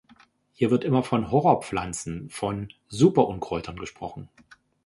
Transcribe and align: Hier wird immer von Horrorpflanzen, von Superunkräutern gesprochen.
Hier 0.53 0.71
wird 0.71 0.83
immer 0.83 1.03
von 1.03 1.29
Horrorpflanzen, 1.29 2.27
von 2.31 2.69
Superunkräutern 2.87 3.75
gesprochen. 3.75 4.29